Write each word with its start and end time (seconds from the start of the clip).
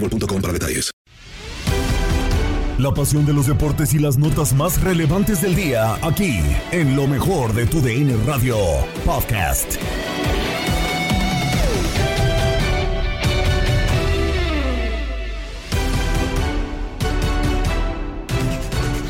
boostmobile.com 0.00 0.40
para 0.40 0.52
detalles. 0.52 0.90
La 2.78 2.92
pasión 2.92 3.24
de 3.24 3.32
los 3.32 3.46
deportes 3.46 3.94
y 3.94 3.98
las 3.98 4.18
notas 4.18 4.52
más 4.52 4.82
relevantes 4.82 5.40
del 5.40 5.54
día, 5.54 5.94
aquí, 6.02 6.40
en 6.72 6.94
lo 6.94 7.06
mejor 7.06 7.54
de 7.54 7.64
tu 7.66 7.80
DN 7.80 8.14
Radio 8.26 8.58
Podcast. 9.04 9.76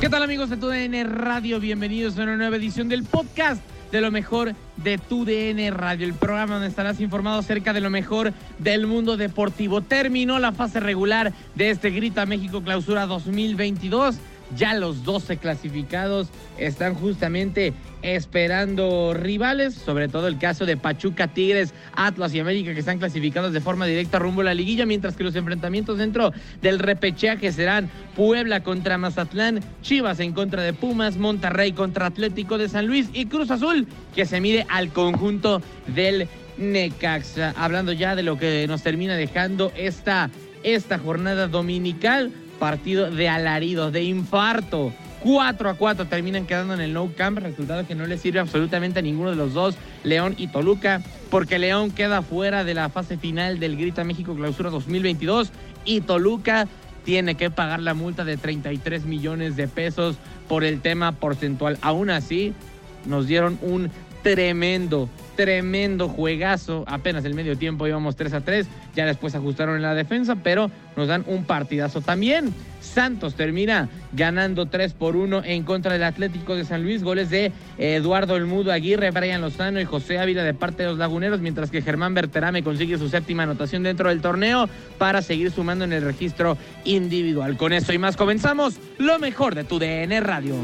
¿Qué 0.01 0.09
tal 0.09 0.23
amigos 0.23 0.49
de 0.51 0.57
TUDN 0.57 1.05
Radio? 1.19 1.59
Bienvenidos 1.59 2.17
a 2.19 2.23
una 2.23 2.37
nueva 2.37 2.55
edición 2.55 2.89
del 2.89 3.03
podcast 3.03 3.61
de 3.91 4.01
lo 4.01 4.11
mejor 4.11 4.55
de 4.77 4.99
TUDN 4.99 5.75
Radio, 5.75 6.07
el 6.07 6.15
programa 6.15 6.55
donde 6.55 6.69
estarás 6.69 7.01
informado 7.01 7.39
acerca 7.39 7.73
de 7.73 7.81
lo 7.81 7.91
mejor 7.91 8.33
del 8.59 8.87
mundo 8.87 9.17
deportivo. 9.17 9.81
Terminó 9.81 10.39
la 10.39 10.53
fase 10.53 10.81
regular 10.81 11.33
de 11.55 11.71
este 11.71 11.91
Grita 11.91 12.27
México 12.27 12.63
Clausura 12.63 13.07
2022. 13.07 14.17
Ya 14.55 14.75
los 14.75 15.03
12 15.03 15.39
clasificados 15.39 16.29
están 16.59 16.95
justamente 16.95 17.73
esperando 18.03 19.15
rivales, 19.15 19.75
sobre 19.75 20.09
todo 20.09 20.29
el 20.29 20.39
caso 20.39 20.67
de 20.67 20.77
Pachuca, 20.77 21.29
Tigres, 21.29 21.75
Atlas 21.95 22.33
y 22.35 22.41
América 22.41 22.73
que 22.73 22.81
están 22.81 22.99
clasificados 22.99 23.53
de 23.53 23.61
forma 23.61 23.87
directa 23.87 24.19
rumbo 24.19 24.43
a 24.43 24.45
la 24.45 24.55
liguilla, 24.55 24.87
mientras 24.87 25.17
que 25.17 25.25
los 25.25 25.35
enfrentamientos 25.35 25.99
dentro 25.99 26.33
del 26.63 26.79
repechaje 26.79 27.51
serán 27.51 27.91
Puebla 28.15 28.63
contra 28.63 28.99
Mazatlán, 28.99 29.61
Chivas 29.83 30.21
en 30.21 30.33
contra 30.33 30.63
de 30.63 30.73
Pumas, 30.73 31.17
Monterrey 31.17 31.73
contra 31.73 32.07
Atlético 32.07 32.59
de 32.59 32.69
San 32.69 32.87
Luis 32.87 33.09
y 33.13 33.27
Cruz 33.27 33.51
Azul 33.51 33.89
que 34.15 34.27
se 34.27 34.41
mide 34.41 34.67
al 34.69 34.91
conjunto 34.91 35.61
del 35.89 36.29
Necaxa. 36.59 37.55
Hablando 37.57 37.93
ya 37.93 38.15
de 38.15 38.23
lo 38.23 38.39
que 38.39 38.67
nos 38.69 38.83
termina 38.83 39.17
dejando 39.17 39.73
esta, 39.77 40.31
esta 40.63 40.99
jornada 40.99 41.49
dominical, 41.49 42.33
partido 42.59 43.11
de 43.11 43.29
alaridos, 43.29 43.93
de 43.93 44.05
infarto. 44.05 44.93
4 45.21 45.71
a 45.71 45.75
4 45.75 46.07
terminan 46.07 46.47
quedando 46.47 46.75
en 46.75 46.81
el 46.81 46.93
no 46.93 47.11
camp, 47.17 47.39
resultado 47.39 47.87
que 47.87 47.95
no 47.95 48.07
le 48.07 48.19
sirve 48.19 48.39
absolutamente 48.39 49.01
a 49.01 49.03
ninguno 49.03 49.31
de 49.31 49.37
los 49.37 49.55
dos, 49.55 49.75
León 50.05 50.35
y 50.37 50.49
Toluca, 50.49 51.03
porque 51.31 51.59
León 51.59 51.91
queda 51.91 52.23
fuera 52.23 52.65
de 52.65 52.75
la 52.75 52.91
fase 52.91 53.17
final 53.17 53.59
del 53.59 53.77
Grita 53.77 54.05
México 54.05 54.35
Clausura 54.35 54.71
2022 54.71 55.51
y 55.85 56.03
Toluca 56.03 56.69
tiene 57.05 57.37
que 57.37 57.51
pagar 57.51 57.81
la 57.81 57.95
multa 57.95 58.25
de 58.25 58.37
33 58.37 59.05
millones 59.05 59.57
de 59.57 59.69
pesos 59.69 60.17
por 60.49 60.65
el 60.65 60.81
tema 60.81 61.13
porcentual. 61.13 61.79
Aún 61.81 62.11
así, 62.11 62.53
nos 63.05 63.27
dieron 63.27 63.59
un 63.63 63.91
tremendo, 64.23 65.09
tremendo 65.37 66.09
juegazo. 66.09 66.85
Apenas 66.87 67.25
el 67.25 67.35
medio 67.35 67.57
tiempo 67.57 67.87
íbamos 67.87 68.17
3 68.17 68.33
a 68.33 68.41
3. 68.41 68.67
Ya 68.95 69.07
después 69.07 69.35
ajustaron 69.35 69.77
en 69.77 69.83
la 69.83 69.95
defensa, 69.95 70.37
pero 70.37 70.71
nos 70.97 71.09
dan 71.09 71.25
un 71.27 71.45
partidazo 71.45 72.01
también. 72.01 72.53
Santos 72.81 73.35
termina 73.35 73.89
ganando 74.13 74.67
3 74.67 74.95
por 74.95 75.17
1 75.17 75.43
en 75.45 75.65
contra 75.65 75.93
del 75.93 76.05
Atlético 76.05 76.57
de 76.57 76.65
San 76.65 76.83
Luis. 76.83 77.03
Goles 77.03 77.31
de 77.31 77.53
Eduardo 77.79 78.37
El 78.37 78.47
Mudo 78.47 78.73
Aguirre, 78.73 79.11
Brian 79.11 79.41
Lozano 79.41 79.81
y 79.81 79.85
José 79.85 80.19
Ávila 80.19 80.45
de 80.45 80.55
parte 80.55 80.85
de 80.85 80.91
los 80.91 80.99
laguneros, 80.99 81.41
mientras 81.41 81.71
que 81.71 81.83
Germán 81.83 82.15
Berterame 82.15 82.63
consigue 82.63 82.97
su 82.97 83.09
séptima 83.09 83.43
anotación 83.43 83.83
dentro 83.83 84.09
del 84.09 84.21
torneo 84.21 84.69
para 84.99 85.21
seguir 85.21 85.51
sumando 85.51 85.85
en 85.85 85.93
el 85.93 86.03
registro 86.03 86.57
individual. 86.85 87.57
Con 87.57 87.73
eso 87.73 87.93
y 87.93 87.99
más 87.99 88.17
comenzamos 88.17 88.77
lo 88.99 89.19
mejor 89.19 89.55
de 89.55 89.65
tu 89.65 89.79
DN 89.79 90.21
Radio. 90.21 90.55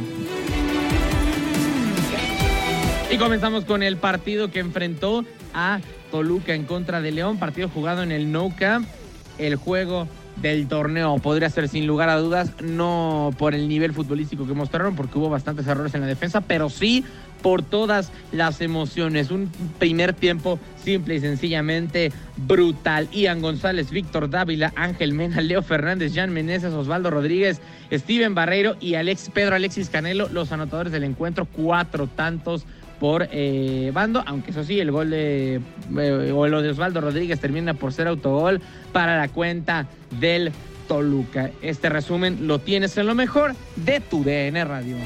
Y 3.12 3.18
comenzamos 3.18 3.66
con 3.66 3.82
el 3.82 3.98
partido 3.98 4.50
que 4.50 4.60
enfrentó 4.60 5.22
a 5.52 5.80
Toluca 6.10 6.54
en 6.54 6.64
contra 6.64 7.02
de 7.02 7.12
León, 7.12 7.36
partido 7.36 7.68
jugado 7.68 8.02
en 8.02 8.10
el 8.10 8.32
No 8.32 8.54
Camp, 8.58 8.88
el 9.36 9.56
juego 9.56 10.08
del 10.36 10.66
torneo. 10.66 11.18
Podría 11.18 11.50
ser 11.50 11.68
sin 11.68 11.86
lugar 11.86 12.08
a 12.08 12.16
dudas, 12.16 12.52
no 12.62 13.30
por 13.36 13.54
el 13.54 13.68
nivel 13.68 13.92
futbolístico 13.92 14.46
que 14.46 14.54
mostraron, 14.54 14.96
porque 14.96 15.18
hubo 15.18 15.28
bastantes 15.28 15.66
errores 15.66 15.94
en 15.94 16.00
la 16.00 16.06
defensa, 16.06 16.40
pero 16.40 16.70
sí 16.70 17.04
por 17.42 17.62
todas 17.62 18.10
las 18.32 18.62
emociones. 18.62 19.30
Un 19.30 19.50
primer 19.78 20.14
tiempo 20.14 20.58
simple 20.82 21.16
y 21.16 21.20
sencillamente 21.20 22.12
brutal. 22.38 23.10
Ian 23.10 23.42
González, 23.42 23.90
Víctor 23.90 24.30
Dávila, 24.30 24.72
Ángel 24.74 25.12
Mena, 25.12 25.42
Leo 25.42 25.60
Fernández, 25.60 26.14
Jan 26.14 26.32
Meneses, 26.32 26.72
Osvaldo 26.72 27.10
Rodríguez, 27.10 27.60
Steven 27.92 28.34
Barreiro 28.34 28.76
y 28.80 28.94
Alex, 28.94 29.30
Pedro 29.34 29.56
Alexis 29.56 29.90
Canelo, 29.90 30.30
los 30.30 30.50
anotadores 30.50 30.92
del 30.92 31.04
encuentro, 31.04 31.44
cuatro 31.44 32.06
tantos 32.06 32.64
por 33.02 33.26
eh, 33.32 33.90
bando, 33.92 34.22
aunque 34.26 34.52
eso 34.52 34.62
sí, 34.62 34.78
el 34.78 34.92
gol 34.92 35.10
de, 35.10 35.56
eh, 35.56 35.60
lo 35.90 36.62
de 36.62 36.70
Osvaldo 36.70 37.00
Rodríguez 37.00 37.40
termina 37.40 37.74
por 37.74 37.92
ser 37.92 38.06
autogol 38.06 38.60
para 38.92 39.18
la 39.18 39.26
cuenta 39.26 39.88
del 40.20 40.52
Toluca. 40.86 41.50
Este 41.62 41.88
resumen 41.88 42.46
lo 42.46 42.60
tienes 42.60 42.96
en 42.98 43.06
lo 43.06 43.16
mejor 43.16 43.56
de 43.74 43.98
tu 43.98 44.22
DN 44.22 44.64
Radio. 44.64 44.98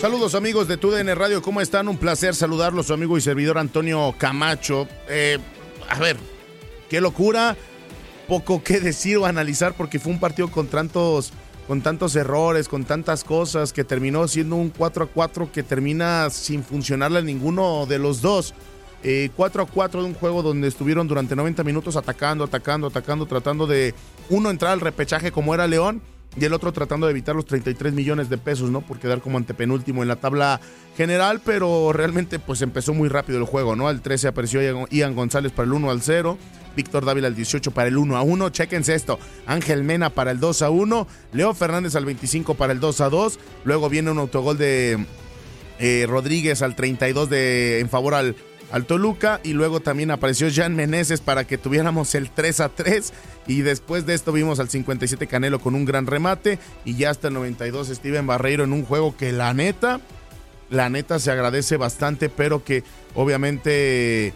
Saludos 0.00 0.34
amigos 0.34 0.66
de 0.66 0.78
TUDN 0.78 1.14
Radio, 1.14 1.42
¿cómo 1.42 1.60
están? 1.60 1.88
Un 1.88 1.98
placer 1.98 2.34
saludarlos, 2.34 2.86
su 2.86 2.94
amigo 2.94 3.18
y 3.18 3.20
servidor 3.20 3.58
Antonio 3.58 4.14
Camacho. 4.16 4.88
Eh, 5.10 5.38
a 5.90 5.98
ver, 5.98 6.16
qué 6.88 7.02
locura, 7.02 7.54
poco 8.28 8.62
que 8.62 8.80
decir 8.80 9.18
o 9.18 9.26
analizar 9.26 9.74
porque 9.74 9.98
fue 9.98 10.10
un 10.10 10.20
partido 10.20 10.50
con 10.50 10.68
tantos, 10.68 11.34
con 11.66 11.80
tantos 11.80 12.14
errores, 12.16 12.68
con 12.68 12.84
tantas 12.84 13.24
cosas, 13.24 13.72
que 13.72 13.84
terminó 13.84 14.28
siendo 14.28 14.56
un 14.56 14.70
4 14.70 15.04
a 15.04 15.06
4 15.06 15.50
que 15.52 15.62
termina 15.62 16.28
sin 16.30 16.62
funcionarle 16.62 17.20
a 17.20 17.22
ninguno 17.22 17.86
de 17.86 17.98
los 17.98 18.20
dos. 18.20 18.54
eh, 19.02 19.28
4 19.36 19.62
a 19.62 19.66
4 19.66 20.02
de 20.02 20.08
un 20.08 20.14
juego 20.14 20.42
donde 20.42 20.66
estuvieron 20.66 21.06
durante 21.06 21.36
90 21.36 21.62
minutos 21.62 21.96
atacando, 21.96 22.44
atacando, 22.44 22.86
atacando, 22.86 23.26
tratando 23.26 23.66
de 23.66 23.94
uno 24.30 24.48
entrar 24.48 24.72
al 24.72 24.80
repechaje 24.80 25.30
como 25.30 25.54
era 25.54 25.66
León 25.66 26.00
y 26.40 26.44
el 26.44 26.52
otro 26.52 26.72
tratando 26.72 27.06
de 27.06 27.12
evitar 27.12 27.36
los 27.36 27.44
33 27.44 27.92
millones 27.92 28.28
de 28.28 28.38
pesos, 28.38 28.70
¿no? 28.70 28.80
Por 28.80 28.98
quedar 28.98 29.20
como 29.20 29.36
antepenúltimo 29.38 30.02
en 30.02 30.08
la 30.08 30.16
tabla 30.16 30.60
general, 30.96 31.40
pero 31.44 31.92
realmente 31.92 32.38
pues 32.38 32.62
empezó 32.62 32.94
muy 32.94 33.08
rápido 33.08 33.38
el 33.38 33.44
juego, 33.44 33.76
¿no? 33.76 33.88
Al 33.88 34.00
13 34.00 34.28
apareció 34.28 34.60
Ian 34.90 35.14
González 35.14 35.52
para 35.52 35.66
el 35.66 35.74
1 35.74 35.90
al 35.90 36.02
0, 36.02 36.38
Víctor 36.76 37.04
Dávila 37.04 37.28
al 37.28 37.34
18 37.34 37.70
para 37.70 37.88
el 37.88 37.96
1 37.96 38.16
a 38.16 38.22
1, 38.22 38.50
chequense 38.50 38.94
esto, 38.94 39.18
Ángel 39.46 39.84
Mena 39.84 40.10
para 40.10 40.30
el 40.30 40.40
2 40.40 40.62
a 40.62 40.70
1, 40.70 41.06
Leo 41.32 41.54
Fernández 41.54 41.96
al 41.96 42.04
25 42.04 42.54
para 42.54 42.72
el 42.72 42.80
2 42.80 43.00
a 43.00 43.08
2, 43.10 43.38
luego 43.64 43.88
viene 43.88 44.10
un 44.10 44.18
autogol 44.18 44.58
de 44.58 45.06
eh, 45.78 46.06
Rodríguez 46.08 46.62
al 46.62 46.76
32 46.76 47.30
de, 47.30 47.80
en 47.80 47.88
favor 47.88 48.14
al 48.14 48.36
al 48.74 48.86
Toluca. 48.86 49.40
Y 49.42 49.52
luego 49.52 49.80
también 49.80 50.10
apareció 50.10 50.48
Jan 50.52 50.74
Meneses 50.74 51.20
para 51.20 51.44
que 51.44 51.58
tuviéramos 51.58 52.14
el 52.14 52.30
3 52.30 52.60
a 52.60 52.68
3 52.70 53.12
y 53.46 53.60
después 53.60 54.04
de 54.04 54.14
esto 54.14 54.32
vimos 54.32 54.58
al 54.58 54.68
57 54.68 55.26
Canelo 55.26 55.60
con 55.60 55.74
un 55.74 55.84
gran 55.84 56.06
remate. 56.06 56.58
Y 56.84 56.96
ya 56.96 57.10
hasta 57.10 57.28
el 57.28 57.34
92 57.34 57.88
Steven 57.88 58.26
Barreiro 58.26 58.64
en 58.64 58.72
un 58.72 58.84
juego 58.84 59.16
que 59.16 59.32
la 59.32 59.54
neta, 59.54 60.00
la 60.70 60.88
neta 60.90 61.18
se 61.20 61.30
agradece 61.30 61.76
bastante 61.76 62.28
pero 62.28 62.64
que 62.64 62.82
obviamente 63.14 64.34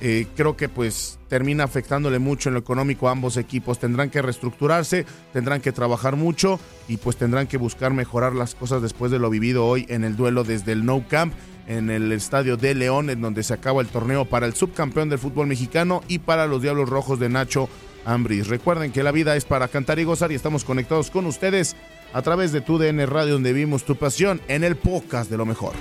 eh, 0.00 0.26
creo 0.36 0.56
que 0.56 0.68
pues 0.68 1.18
termina 1.28 1.64
afectándole 1.64 2.18
mucho 2.18 2.48
en 2.48 2.54
lo 2.54 2.60
económico 2.60 3.08
a 3.08 3.12
ambos 3.12 3.36
equipos. 3.36 3.78
Tendrán 3.78 4.10
que 4.10 4.22
reestructurarse, 4.22 5.06
tendrán 5.32 5.60
que 5.60 5.72
trabajar 5.72 6.16
mucho 6.16 6.60
y 6.88 6.96
pues 6.96 7.16
tendrán 7.16 7.46
que 7.46 7.56
buscar 7.56 7.92
mejorar 7.92 8.34
las 8.34 8.54
cosas 8.54 8.82
después 8.82 9.10
de 9.10 9.18
lo 9.18 9.30
vivido 9.30 9.66
hoy 9.66 9.86
en 9.88 10.04
el 10.04 10.16
duelo 10.16 10.44
desde 10.44 10.72
el 10.72 10.84
No 10.84 11.04
Camp 11.08 11.34
en 11.68 11.90
el 11.90 12.10
estadio 12.12 12.56
de 12.56 12.74
León, 12.74 13.10
en 13.10 13.20
donde 13.20 13.42
se 13.42 13.52
acaba 13.52 13.82
el 13.82 13.88
torneo 13.88 14.24
para 14.24 14.46
el 14.46 14.54
subcampeón 14.54 15.10
del 15.10 15.18
fútbol 15.18 15.46
mexicano 15.46 16.02
y 16.08 16.18
para 16.18 16.46
los 16.46 16.62
Diablos 16.62 16.88
Rojos 16.88 17.20
de 17.20 17.28
Nacho 17.28 17.68
Ambris. 18.06 18.48
Recuerden 18.48 18.90
que 18.90 19.02
la 19.02 19.12
vida 19.12 19.36
es 19.36 19.44
para 19.44 19.68
cantar 19.68 19.98
y 19.98 20.04
gozar 20.04 20.32
y 20.32 20.34
estamos 20.34 20.64
conectados 20.64 21.10
con 21.10 21.26
ustedes 21.26 21.76
a 22.14 22.22
través 22.22 22.52
de 22.52 22.62
tu 22.62 22.78
DN 22.78 23.04
Radio, 23.04 23.34
donde 23.34 23.52
vimos 23.52 23.84
tu 23.84 23.96
pasión 23.96 24.40
en 24.48 24.64
el 24.64 24.76
podcast 24.76 25.30
de 25.30 25.36
lo 25.36 25.44
mejor. 25.44 25.74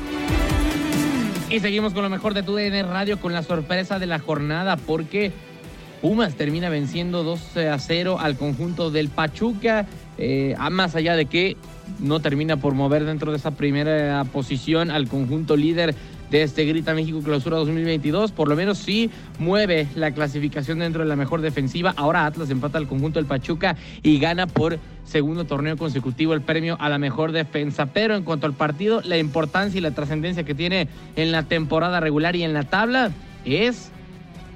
Y 1.50 1.62
seguimos 1.62 1.94
con 1.94 2.04
lo 2.04 2.10
mejor 2.10 2.34
de 2.34 2.44
tu 2.44 2.56
DN 2.56 2.84
Radio 2.84 3.22
con 3.22 3.32
la 3.32 3.42
sorpresa 3.42 4.00
de 4.00 4.06
la 4.06 4.20
jornada 4.20 4.76
porque 4.76 5.32
Pumas 6.02 6.36
termina 6.36 6.68
venciendo 6.68 7.24
2 7.24 7.58
a 7.58 7.80
0 7.80 8.18
al 8.20 8.38
conjunto 8.38 8.92
del 8.92 9.08
Pachuca, 9.08 9.86
eh, 10.18 10.56
más 10.70 10.96
allá 10.96 11.16
de 11.16 11.26
que 11.26 11.56
no 12.00 12.20
termina 12.20 12.58
por 12.58 12.74
mover 12.74 13.06
dentro 13.06 13.32
de 13.32 13.38
esa 13.38 13.52
primera 13.52 14.26
posición 14.26 14.92
al 14.92 15.08
conjunto 15.08 15.56
líder 15.56 15.96
de 16.30 16.44
este 16.44 16.66
Grita 16.66 16.94
México 16.94 17.22
Clausura 17.22 17.58
2022. 17.58 18.32
Por 18.32 18.48
lo 18.48 18.56
menos 18.56 18.78
sí 18.78 19.10
mueve 19.40 19.88
la 19.96 20.12
clasificación 20.12 20.80
dentro 20.80 21.04
de 21.04 21.10
la 21.10 21.16
mejor 21.16 21.42
defensiva. 21.42 21.94
Ahora 21.96 22.26
Atlas 22.26 22.50
empata 22.50 22.78
al 22.78 22.88
conjunto 22.88 23.20
del 23.20 23.26
Pachuca 23.26 23.76
y 24.04 24.20
gana 24.20 24.48
por 24.48 24.80
segundo 25.04 25.46
torneo 25.46 25.78
consecutivo 25.78 26.34
el 26.34 26.42
premio 26.42 26.78
a 26.80 26.90
la 26.90 26.98
mejor 26.98 27.32
defensa. 27.32 27.88
Pero 27.88 28.16
en 28.16 28.24
cuanto 28.24 28.46
al 28.46 28.54
partido, 28.54 29.02
la 29.04 29.18
importancia 29.18 29.78
y 29.78 29.82
la 29.82 29.92
trascendencia 29.92 30.44
que 30.44 30.56
tiene 30.56 30.88
en 31.16 31.32
la 31.32 31.44
temporada 31.44 32.00
regular 32.00 32.36
y 32.36 32.44
en 32.44 32.54
la 32.54 32.64
tabla 32.64 33.12
es 33.46 33.92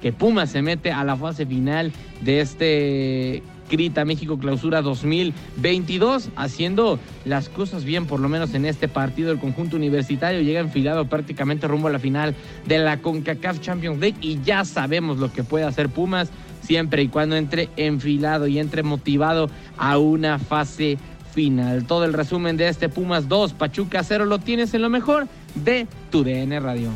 que 0.02 0.12
Puma 0.12 0.46
se 0.46 0.60
mete 0.60 0.92
a 0.92 1.04
la 1.04 1.16
fase 1.16 1.46
final 1.46 1.92
de 2.20 2.40
este 2.40 3.42
Grita 3.70 4.04
México 4.04 4.38
Clausura 4.38 4.82
2022, 4.82 6.28
haciendo 6.36 6.98
las 7.24 7.48
cosas 7.48 7.84
bien, 7.84 8.06
por 8.06 8.20
lo 8.20 8.28
menos 8.28 8.52
en 8.52 8.66
este 8.66 8.86
partido. 8.88 9.32
El 9.32 9.38
conjunto 9.38 9.76
universitario 9.76 10.42
llega 10.42 10.60
enfilado 10.60 11.06
prácticamente 11.06 11.68
rumbo 11.68 11.88
a 11.88 11.92
la 11.92 11.98
final 11.98 12.34
de 12.66 12.78
la 12.78 12.98
CONCACAF 12.98 13.60
Champions 13.60 13.98
League 13.98 14.18
y 14.20 14.42
ya 14.42 14.66
sabemos 14.66 15.18
lo 15.18 15.32
que 15.32 15.42
puede 15.42 15.64
hacer 15.64 15.88
Pumas 15.88 16.30
siempre 16.60 17.02
y 17.02 17.08
cuando 17.08 17.36
entre 17.36 17.70
enfilado 17.76 18.46
y 18.46 18.58
entre 18.58 18.82
motivado 18.82 19.48
a 19.78 19.96
una 19.98 20.38
fase 20.38 20.98
final. 21.32 21.84
Todo 21.86 22.04
el 22.04 22.12
resumen 22.12 22.56
de 22.56 22.68
este 22.68 22.88
Pumas 22.88 23.28
2, 23.28 23.54
Pachuca 23.54 24.02
0 24.02 24.26
lo 24.26 24.38
tienes 24.38 24.74
en 24.74 24.82
lo 24.82 24.90
mejor 24.90 25.28
de 25.54 25.86
tu 26.10 26.24
DN 26.24 26.60
Radio. 26.60 26.90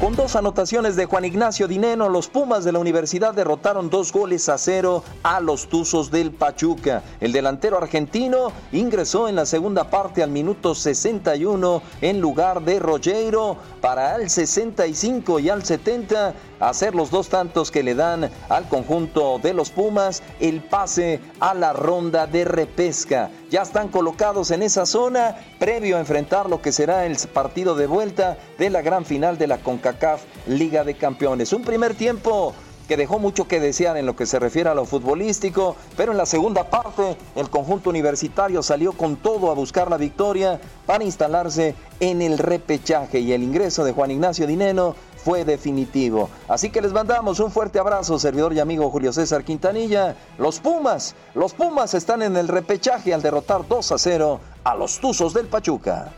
Con 0.00 0.14
dos 0.14 0.36
anotaciones 0.36 0.94
de 0.94 1.06
Juan 1.06 1.24
Ignacio 1.24 1.66
Dineno, 1.66 2.08
los 2.08 2.28
Pumas 2.28 2.62
de 2.62 2.70
la 2.70 2.78
Universidad 2.78 3.34
derrotaron 3.34 3.90
dos 3.90 4.12
goles 4.12 4.48
a 4.48 4.56
cero 4.56 5.02
a 5.24 5.40
los 5.40 5.68
Tuzos 5.68 6.12
del 6.12 6.30
Pachuca. 6.30 7.02
El 7.20 7.32
delantero 7.32 7.78
argentino 7.78 8.52
ingresó 8.70 9.28
en 9.28 9.34
la 9.34 9.44
segunda 9.44 9.90
parte 9.90 10.22
al 10.22 10.30
minuto 10.30 10.76
61 10.76 11.82
en 12.00 12.20
lugar 12.20 12.62
de 12.62 12.78
Rogero 12.78 13.56
para 13.80 14.14
al 14.14 14.30
65 14.30 15.40
y 15.40 15.50
al 15.50 15.64
70 15.64 16.32
hacer 16.60 16.94
los 16.94 17.10
dos 17.10 17.28
tantos 17.28 17.70
que 17.70 17.82
le 17.82 17.94
dan 17.94 18.30
al 18.48 18.68
conjunto 18.68 19.38
de 19.38 19.54
los 19.54 19.70
Pumas 19.70 20.22
el 20.40 20.62
pase 20.62 21.20
a 21.40 21.54
la 21.54 21.72
ronda 21.72 22.26
de 22.26 22.44
repesca. 22.44 23.30
Ya 23.50 23.62
están 23.62 23.88
colocados 23.88 24.50
en 24.50 24.62
esa 24.62 24.86
zona 24.86 25.36
previo 25.58 25.96
a 25.96 26.00
enfrentar 26.00 26.48
lo 26.48 26.60
que 26.60 26.72
será 26.72 27.06
el 27.06 27.16
partido 27.32 27.74
de 27.74 27.86
vuelta 27.86 28.38
de 28.58 28.70
la 28.70 28.82
gran 28.82 29.04
final 29.04 29.38
de 29.38 29.46
la 29.46 29.58
CONCACAF 29.58 30.22
Liga 30.46 30.84
de 30.84 30.94
Campeones. 30.94 31.52
Un 31.52 31.62
primer 31.62 31.94
tiempo 31.94 32.54
que 32.88 32.96
dejó 32.96 33.18
mucho 33.18 33.46
que 33.46 33.60
desear 33.60 33.98
en 33.98 34.06
lo 34.06 34.16
que 34.16 34.24
se 34.24 34.38
refiere 34.38 34.70
a 34.70 34.74
lo 34.74 34.86
futbolístico, 34.86 35.76
pero 35.96 36.12
en 36.12 36.18
la 36.18 36.24
segunda 36.24 36.70
parte 36.70 37.18
el 37.36 37.50
conjunto 37.50 37.90
universitario 37.90 38.62
salió 38.62 38.92
con 38.92 39.16
todo 39.16 39.50
a 39.50 39.54
buscar 39.54 39.90
la 39.90 39.98
victoria 39.98 40.58
para 40.86 41.04
instalarse 41.04 41.74
en 42.00 42.22
el 42.22 42.38
repechaje 42.38 43.20
y 43.20 43.34
el 43.34 43.42
ingreso 43.42 43.84
de 43.84 43.92
Juan 43.92 44.10
Ignacio 44.10 44.46
Dineno 44.46 44.96
fue 45.22 45.44
definitivo. 45.44 46.30
Así 46.48 46.70
que 46.70 46.80
les 46.80 46.92
mandamos 46.92 47.40
un 47.40 47.50
fuerte 47.50 47.78
abrazo, 47.78 48.18
servidor 48.18 48.52
y 48.52 48.60
amigo 48.60 48.90
Julio 48.90 49.12
César 49.12 49.44
Quintanilla. 49.44 50.16
Los 50.38 50.60
Pumas, 50.60 51.14
los 51.34 51.54
Pumas 51.54 51.94
están 51.94 52.22
en 52.22 52.36
el 52.36 52.48
repechaje 52.48 53.12
al 53.12 53.22
derrotar 53.22 53.66
2 53.68 53.92
a 53.92 53.98
0 53.98 54.40
a 54.64 54.74
los 54.74 54.98
Tuzos 54.98 55.34
del 55.34 55.46
Pachuca. 55.46 56.12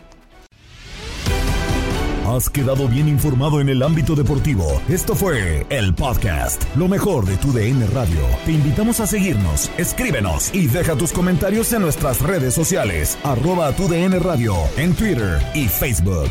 Has 2.31 2.49
quedado 2.49 2.87
bien 2.87 3.09
informado 3.09 3.61
en 3.61 3.69
el 3.69 3.83
ámbito 3.83 4.15
deportivo. 4.15 4.65
Esto 4.89 5.17
fue 5.17 5.67
el 5.69 5.93
podcast, 5.97 6.63
lo 6.77 6.87
mejor 6.87 7.25
de 7.25 7.37
tu 7.37 7.53
DN 7.53 7.85
Radio. 7.89 8.21
Te 8.45 8.53
invitamos 8.53 9.01
a 9.01 9.07
seguirnos, 9.09 9.69
escríbenos 9.79 10.55
y 10.55 10.69
deja 10.69 10.95
tus 10.95 11.13
comentarios 11.13 11.73
en 11.73 11.83
nuestras 11.83 12.21
redes 12.21 12.55
sociales, 12.55 13.19
arroba 13.25 13.73
tu 13.73 13.89
DN 13.89 14.17
Radio, 14.21 14.55
en 14.77 14.95
Twitter 14.95 15.41
y 15.55 15.67
Facebook. 15.67 16.31